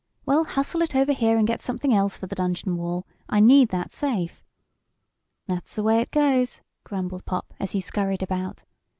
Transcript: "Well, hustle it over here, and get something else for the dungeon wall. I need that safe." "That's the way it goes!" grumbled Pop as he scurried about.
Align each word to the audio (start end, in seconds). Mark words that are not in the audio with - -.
"Well, 0.25 0.45
hustle 0.45 0.81
it 0.81 0.95
over 0.95 1.11
here, 1.13 1.37
and 1.37 1.45
get 1.45 1.61
something 1.61 1.93
else 1.93 2.17
for 2.17 2.25
the 2.25 2.33
dungeon 2.33 2.75
wall. 2.75 3.05
I 3.29 3.39
need 3.39 3.69
that 3.69 3.91
safe." 3.91 4.43
"That's 5.45 5.75
the 5.75 5.83
way 5.83 6.01
it 6.01 6.09
goes!" 6.09 6.63
grumbled 6.83 7.23
Pop 7.25 7.53
as 7.59 7.73
he 7.73 7.81
scurried 7.81 8.23
about. 8.23 8.63